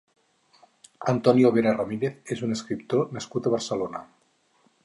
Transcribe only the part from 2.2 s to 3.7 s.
és un escriptor nascut a